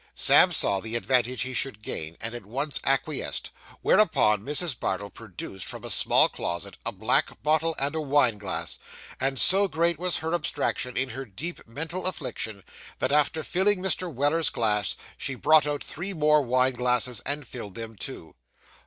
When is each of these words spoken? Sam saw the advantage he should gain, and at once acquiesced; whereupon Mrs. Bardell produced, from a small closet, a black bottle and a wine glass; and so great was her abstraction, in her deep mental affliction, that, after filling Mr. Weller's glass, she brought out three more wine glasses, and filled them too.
Sam 0.15 0.51
saw 0.51 0.79
the 0.79 0.95
advantage 0.95 1.43
he 1.43 1.53
should 1.53 1.83
gain, 1.83 2.17
and 2.19 2.33
at 2.33 2.47
once 2.47 2.81
acquiesced; 2.83 3.51
whereupon 3.83 4.41
Mrs. 4.43 4.75
Bardell 4.79 5.11
produced, 5.11 5.67
from 5.67 5.83
a 5.83 5.91
small 5.91 6.27
closet, 6.27 6.75
a 6.83 6.91
black 6.91 7.43
bottle 7.43 7.75
and 7.77 7.93
a 7.93 8.01
wine 8.01 8.39
glass; 8.39 8.79
and 9.19 9.37
so 9.39 9.67
great 9.67 9.99
was 9.99 10.17
her 10.17 10.33
abstraction, 10.33 10.97
in 10.97 11.09
her 11.09 11.25
deep 11.25 11.67
mental 11.67 12.07
affliction, 12.07 12.63
that, 12.97 13.11
after 13.11 13.43
filling 13.43 13.77
Mr. 13.83 14.11
Weller's 14.11 14.49
glass, 14.49 14.95
she 15.19 15.35
brought 15.35 15.67
out 15.67 15.83
three 15.83 16.15
more 16.15 16.41
wine 16.41 16.73
glasses, 16.73 17.19
and 17.23 17.47
filled 17.47 17.75
them 17.75 17.95
too. 17.95 18.33